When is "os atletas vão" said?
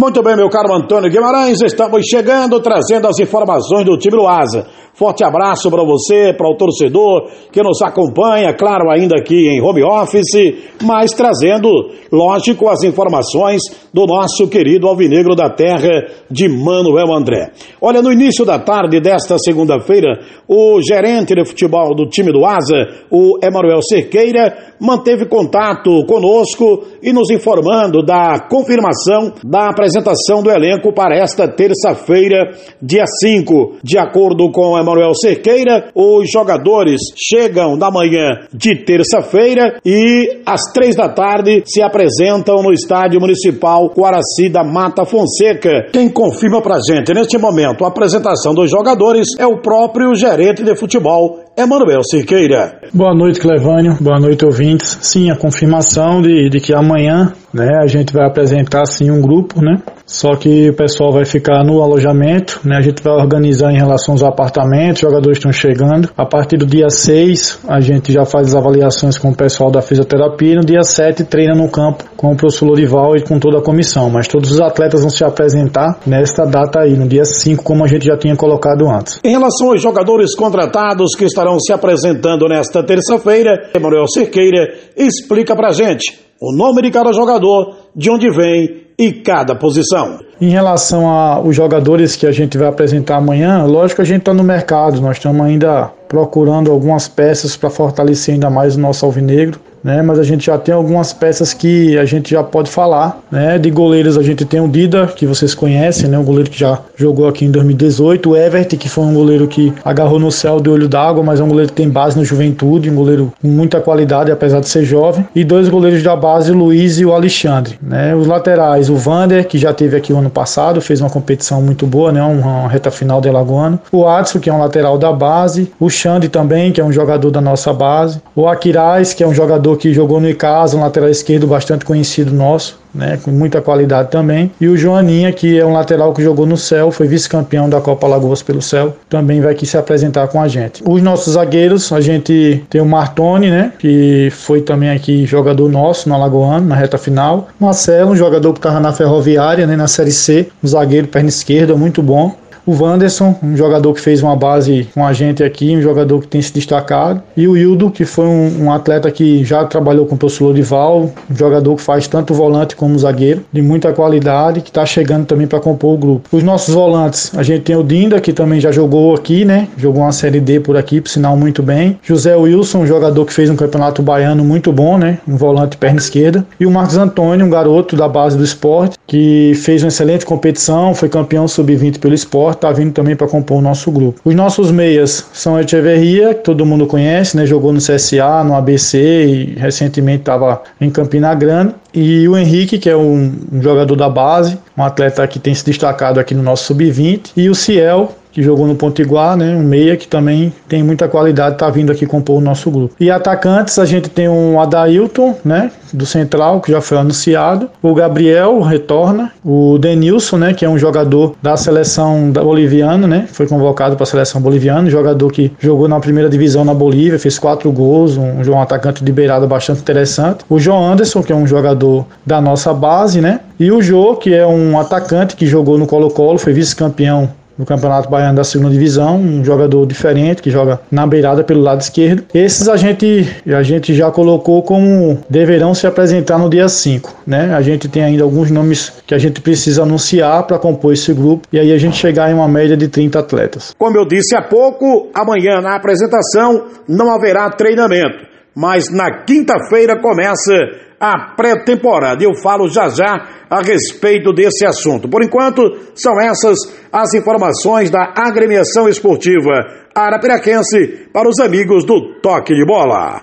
74.50-75.10